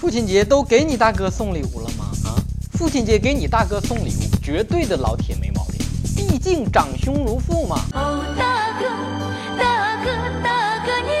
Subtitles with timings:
[0.00, 2.06] 父亲节都给你大哥送礼物了吗？
[2.24, 2.32] 啊，
[2.72, 5.78] 父亲节给你大哥送礼物，绝对的老铁没毛病。
[6.16, 7.84] 毕竟长兄如父嘛。
[7.92, 8.86] 哦，大哥，
[9.58, 10.10] 大哥，
[10.42, 11.12] 大哥你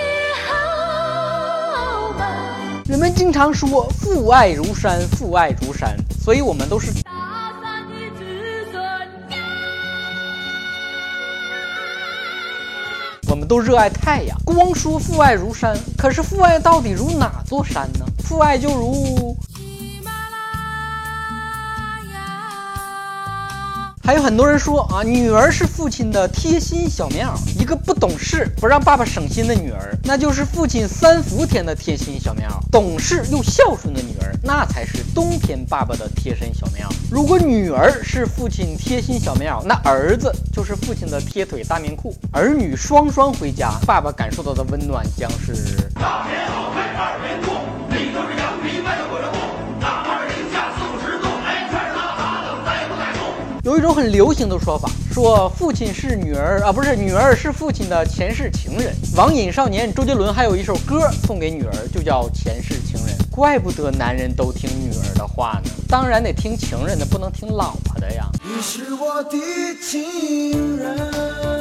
[0.48, 2.82] 好吗？
[2.86, 5.94] 人们经常说父爱如山，父爱如山，
[6.24, 6.90] 所以我们都是。
[13.28, 18.06] 我们都热爱太阳，光说父爱如山，可是父爱到底如哪座山呢？
[18.30, 19.36] 父爱就如……
[24.04, 36.92] 还有很多人说啊，女儿是父亲的贴心小棉袄，一个不懂事、不让爸爸省心的女儿，那就是父亲三伏天的贴心小棉袄；懂事又孝顺的女儿，那才是冬天爸爸的贴身小棉袄。
[37.10, 42.14] 如果女儿是父亲贴心小棉袄，那儿子就是父亲的贴腿大棉裤。
[42.32, 46.69] 儿女双双回家，爸爸感受到的温暖将是大棉袄
[53.80, 58.94] 一种很流行的说法，说父亲是女儿啊，不是女儿是父亲的前世情人。
[59.16, 63.16] 网瘾少年周杰伦还有一首歌送给女儿，就叫《前世情人》。
[63.30, 68.28] 怪不得男人都听女儿的话呢，当然得听情人的，不能听老婆的呀。
[68.44, 69.38] 你是我的
[69.82, 71.59] 情人。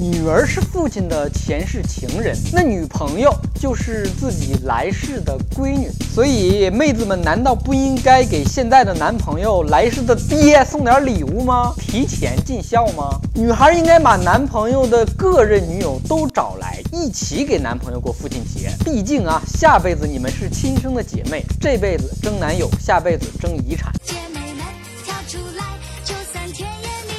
[0.00, 5.90] 女儿是父亲的前世情人，那女朋友就是自己来世的闺女。
[6.14, 11.74] 所以妹子们难道不应该给现在的男朋友来世的爹送点礼物吗？
[11.78, 13.20] 提前尽孝吗？
[13.34, 18.70] 女孩应该把男朋友的各任女友都找来，一起给男朋友过父亲节。
[18.82, 23.92] 毕竟啊，下辈子你们是亲生的姐妹，这辈子争男友，下辈子争遗产。
[24.02, 24.64] 姐妹们
[25.04, 25.62] 跳出来，
[26.02, 27.09] 就算天也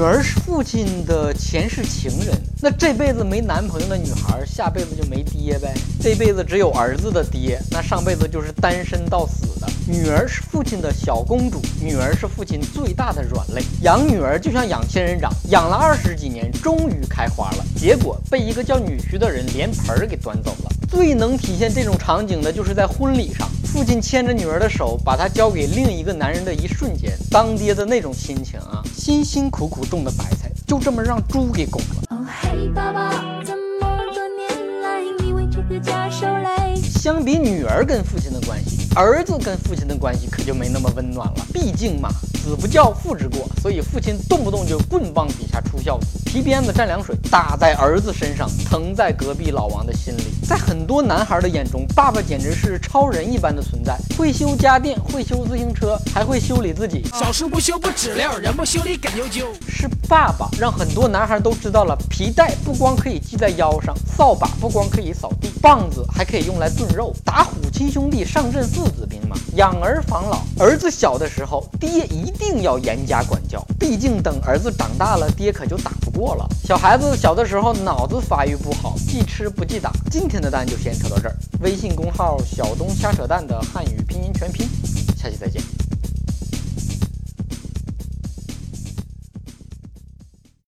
[0.00, 5.74] 女儿是父亲的前世情人，那这辈子没男朋友的女孩，下辈子就没爹呗。
[6.00, 9.68] 这辈子只有儿子的爹，那上辈子就是单身到死的。
[9.86, 13.62] 女儿是父亲的小公主，女儿是父亲最大的软肋。
[13.82, 20.72] 养女儿就像养仙人掌，养了二十几年，终于开花了，结果被一个叫女婿的人连盆儿给端走了。
[20.88, 23.46] 最能体现这种场景的，就是在婚礼上。
[23.64, 32.02] 父亲牵着女儿的手，把她交给另一个男人的一瞬间，当爹的那种心情啊，辛辛苦苦种的白菜，就这么让猪给拱了。
[32.10, 33.10] 哦嘿，爸爸，
[33.42, 36.76] 这么多年来，你为这个家受累。
[36.76, 41.46] 相比女儿跟父亲的关系，儿子跟父亲的关系可就没那么温暖了。
[41.50, 42.10] 毕竟嘛。
[42.42, 50.22] 子不教，父之过，所以父亲动不动就棍棒底下出孝子，皮鞭子蘸凉水打在儿子身上，疼在隔壁老王的心里。
[50.46, 57.04] 在很多男孩的眼中，爸爸简直是超人一般的存在，会修家电，会修自行车，还会修理自己。
[57.14, 59.44] 小时不修不质量，人不修理跟啾啾。
[59.68, 67.14] 是爸爸让很多男孩都知道了，皮带不光可以系在腰上，扫把不光可以扫地，棒子还可以用来炖肉。
[67.24, 69.09] 打虎亲兄弟，上阵父子兵
[69.56, 72.30] 养儿防老，儿子小的时候，爹一。
[72.40, 76.48] 定要严加管教，毕竟等儿子长大了，爹可就打不过了。
[76.64, 79.92] 小孩子小的时候脑子发育不好，记吃不记打。
[80.10, 81.36] 今天的蛋就先扯到这儿。
[81.60, 84.66] 微信公号小东瞎扯蛋的汉语拼音全拼，
[85.16, 85.62] 下期再见。